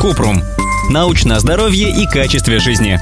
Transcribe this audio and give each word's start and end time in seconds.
Купрум. 0.00 0.42
Научное 0.90 1.38
здоровье 1.38 1.90
и 1.90 2.06
качестве 2.06 2.58
жизни. 2.58 3.00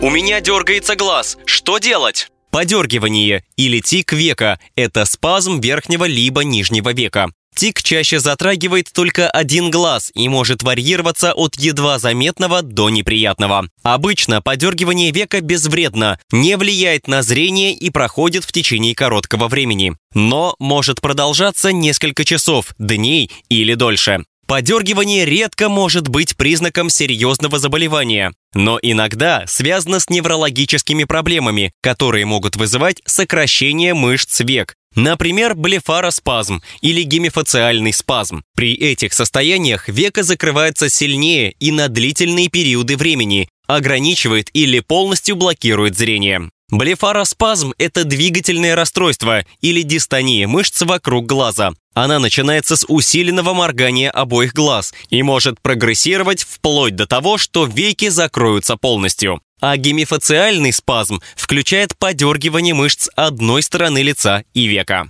У 0.00 0.10
меня 0.10 0.40
дергается 0.40 0.96
глаз. 0.96 1.38
Что 1.46 1.78
делать? 1.78 2.28
Подергивание 2.50 3.42
или 3.56 3.80
тик 3.80 4.12
века– 4.12 4.58
это 4.76 5.06
спазм 5.06 5.60
верхнего 5.60 6.04
либо 6.04 6.44
нижнего 6.44 6.92
века. 6.92 7.30
Тик 7.54 7.82
чаще 7.82 8.18
затрагивает 8.18 8.90
только 8.92 9.30
один 9.30 9.70
глаз 9.70 10.10
и 10.14 10.28
может 10.28 10.62
варьироваться 10.62 11.32
от 11.34 11.56
едва 11.56 11.98
заметного 11.98 12.62
до 12.62 12.90
неприятного. 12.90 13.68
Обычно 13.82 14.40
подергивание 14.40 15.10
века 15.12 15.40
безвредно, 15.40 16.18
не 16.30 16.56
влияет 16.56 17.08
на 17.08 17.22
зрение 17.22 17.74
и 17.74 17.90
проходит 17.90 18.44
в 18.44 18.52
течение 18.52 18.94
короткого 18.94 19.48
времени. 19.48 19.94
Но 20.14 20.54
может 20.58 21.00
продолжаться 21.00 21.72
несколько 21.72 22.24
часов, 22.24 22.74
дней 22.78 23.30
или 23.48 23.74
дольше. 23.74 24.24
Подергивание 24.52 25.24
редко 25.24 25.70
может 25.70 26.08
быть 26.08 26.36
признаком 26.36 26.90
серьезного 26.90 27.58
заболевания, 27.58 28.34
но 28.52 28.78
иногда 28.82 29.46
связано 29.46 29.98
с 29.98 30.10
неврологическими 30.10 31.04
проблемами, 31.04 31.72
которые 31.80 32.26
могут 32.26 32.56
вызывать 32.56 33.00
сокращение 33.06 33.94
мышц 33.94 34.40
век, 34.40 34.74
Например, 34.94 35.54
блефароспазм 35.54 36.60
или 36.82 37.02
гемифациальный 37.02 37.94
спазм. 37.94 38.42
При 38.54 38.74
этих 38.74 39.14
состояниях 39.14 39.88
века 39.88 40.22
закрывается 40.22 40.90
сильнее 40.90 41.54
и 41.58 41.72
на 41.72 41.88
длительные 41.88 42.48
периоды 42.48 42.98
времени, 42.98 43.48
ограничивает 43.66 44.50
или 44.52 44.80
полностью 44.80 45.36
блокирует 45.36 45.96
зрение. 45.96 46.50
Блефароспазм– 46.72 47.74
это 47.78 48.04
двигательное 48.04 48.74
расстройство 48.74 49.44
или 49.60 49.82
дистония 49.82 50.46
мышц 50.46 50.80
вокруг 50.80 51.26
глаза. 51.26 51.74
Она 51.92 52.18
начинается 52.18 52.76
с 52.76 52.86
усиленного 52.88 53.52
моргания 53.52 54.10
обоих 54.10 54.54
глаз 54.54 54.94
и 55.10 55.22
может 55.22 55.60
прогрессировать 55.60 56.44
вплоть 56.44 56.96
до 56.96 57.06
того, 57.06 57.36
что 57.36 57.66
веки 57.66 58.08
закроются 58.08 58.78
полностью. 58.78 59.42
А 59.60 59.76
гемифациальный 59.76 60.72
спазм 60.72 61.20
включает 61.36 61.94
подергивание 61.98 62.72
мышц 62.72 63.10
одной 63.16 63.62
стороны 63.62 64.00
лица 64.00 64.42
и 64.54 64.64
века. 64.64 65.08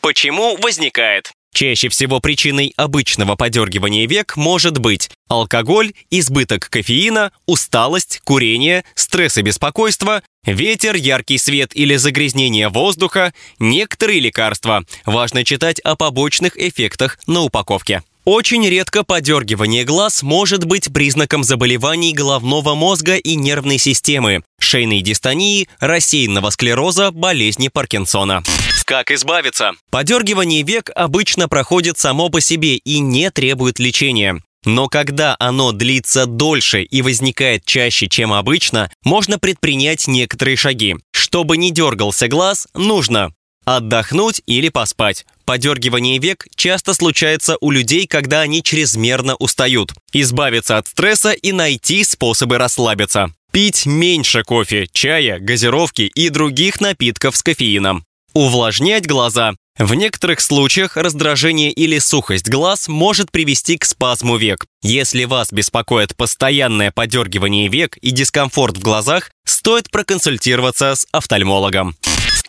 Почему 0.00 0.56
возникает? 0.56 1.30
Чаще 1.54 1.88
всего 1.88 2.18
причиной 2.18 2.72
обычного 2.76 3.36
подергивания 3.36 4.08
век 4.08 4.36
может 4.36 4.78
быть 4.78 5.08
алкоголь, 5.28 5.92
избыток 6.10 6.68
кофеина, 6.68 7.30
усталость, 7.46 8.20
курение, 8.24 8.84
стресс 8.96 9.38
и 9.38 9.42
беспокойство, 9.42 10.22
ветер, 10.44 10.96
яркий 10.96 11.38
свет 11.38 11.70
или 11.76 11.94
загрязнение 11.94 12.68
воздуха, 12.70 13.32
некоторые 13.60 14.18
лекарства. 14.18 14.84
Важно 15.06 15.44
читать 15.44 15.78
о 15.78 15.94
побочных 15.94 16.58
эффектах 16.58 17.20
на 17.28 17.42
упаковке. 17.42 18.02
Очень 18.24 18.66
редко 18.68 19.04
подергивание 19.04 19.84
глаз 19.84 20.24
может 20.24 20.64
быть 20.64 20.92
признаком 20.92 21.44
заболеваний 21.44 22.12
головного 22.12 22.74
мозга 22.74 23.14
и 23.14 23.36
нервной 23.36 23.78
системы, 23.78 24.42
шейной 24.58 25.02
дистонии, 25.02 25.68
рассеянного 25.78 26.50
склероза, 26.50 27.12
болезни 27.12 27.68
Паркинсона. 27.68 28.42
Как 28.84 29.10
избавиться? 29.10 29.72
Подергивание 29.90 30.62
век 30.62 30.90
обычно 30.94 31.48
проходит 31.48 31.98
само 31.98 32.28
по 32.28 32.40
себе 32.40 32.76
и 32.76 32.98
не 32.98 33.30
требует 33.30 33.78
лечения. 33.78 34.42
Но 34.66 34.88
когда 34.88 35.36
оно 35.38 35.72
длится 35.72 36.26
дольше 36.26 36.82
и 36.82 37.02
возникает 37.02 37.64
чаще, 37.64 38.08
чем 38.08 38.32
обычно, 38.32 38.90
можно 39.04 39.38
предпринять 39.38 40.06
некоторые 40.06 40.56
шаги. 40.56 40.96
Чтобы 41.12 41.56
не 41.56 41.70
дергался 41.70 42.28
глаз, 42.28 42.66
нужно 42.74 43.32
Отдохнуть 43.64 44.42
или 44.46 44.68
поспать. 44.68 45.24
Подергивание 45.46 46.18
век 46.18 46.46
часто 46.54 46.92
случается 46.94 47.56
у 47.60 47.70
людей, 47.70 48.06
когда 48.06 48.40
они 48.40 48.62
чрезмерно 48.62 49.36
устают. 49.36 49.92
Избавиться 50.12 50.78
от 50.78 50.88
стресса 50.88 51.32
и 51.32 51.52
найти 51.52 52.04
способы 52.04 52.58
расслабиться. 52.58 53.32
Пить 53.52 53.86
меньше 53.86 54.42
кофе, 54.42 54.86
чая, 54.92 55.38
газировки 55.38 56.02
и 56.02 56.28
других 56.28 56.80
напитков 56.80 57.36
с 57.36 57.42
кофеином. 57.42 58.04
Увлажнять 58.34 59.06
глаза. 59.06 59.52
В 59.78 59.94
некоторых 59.94 60.40
случаях 60.40 60.96
раздражение 60.96 61.70
или 61.70 62.00
сухость 62.00 62.48
глаз 62.48 62.88
может 62.88 63.30
привести 63.30 63.78
к 63.78 63.84
спазму 63.84 64.36
век. 64.36 64.66
Если 64.82 65.22
вас 65.24 65.52
беспокоит 65.52 66.16
постоянное 66.16 66.90
подергивание 66.90 67.68
век 67.68 67.96
и 67.98 68.10
дискомфорт 68.10 68.78
в 68.78 68.82
глазах, 68.82 69.30
стоит 69.44 69.88
проконсультироваться 69.88 70.96
с 70.96 71.06
офтальмологом. 71.12 71.96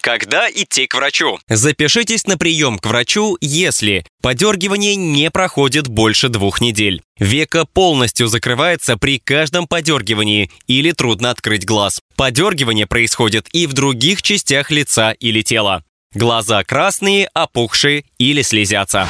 Когда 0.06 0.48
идти 0.52 0.86
к 0.86 0.94
врачу? 0.94 1.40
Запишитесь 1.50 2.28
на 2.28 2.38
прием 2.38 2.78
к 2.78 2.86
врачу, 2.86 3.40
если 3.42 4.06
подергивание 4.22 4.96
не 4.96 5.32
проходит 5.32 5.88
больше 5.88 6.30
двух 6.30 6.62
недель. 6.62 7.02
Века 7.18 7.66
полностью 7.66 8.28
закрывается 8.28 8.98
при 8.98 9.18
каждом 9.18 9.66
подергивании 9.66 10.52
или 10.68 10.92
трудно 10.92 11.32
открыть 11.32 11.66
глаз. 11.66 12.02
Подергивание 12.16 12.86
происходит 12.86 13.48
и 13.52 13.66
в 13.66 13.74
других 13.74 14.22
частях 14.22 14.70
лица 14.70 15.12
или 15.14 15.42
тела. 15.42 15.84
Глаза 16.14 16.64
красные, 16.64 17.28
опухшие 17.34 18.06
или 18.20 18.44
слезятся. 18.44 19.10